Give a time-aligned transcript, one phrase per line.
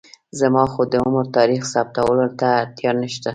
[0.39, 3.29] زما خو د عمر تاریخ ثابتولو ته اړتیا نشته.